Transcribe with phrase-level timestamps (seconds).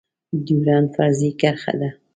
[0.45, 1.89] ډيورنډ فرضي کرښه ده